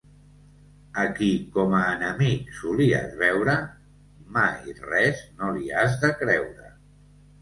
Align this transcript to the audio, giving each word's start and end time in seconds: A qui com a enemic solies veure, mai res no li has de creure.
A 1.01 1.03
qui 1.17 1.27
com 1.57 1.75
a 1.79 1.81
enemic 1.89 2.49
solies 2.61 3.13
veure, 3.21 3.55
mai 4.39 4.75
res 4.91 5.23
no 5.43 5.55
li 5.59 5.69
has 5.83 5.99
de 6.07 6.13
creure. 6.23 6.73